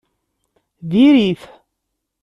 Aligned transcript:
Diri-t! 0.89 1.41